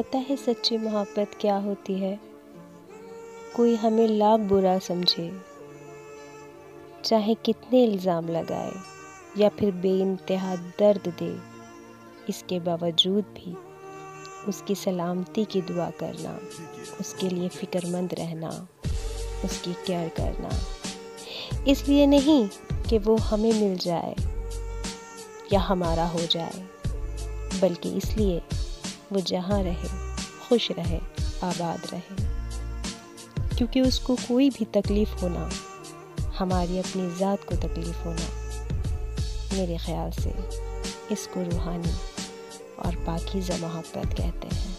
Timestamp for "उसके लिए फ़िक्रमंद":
17.00-18.14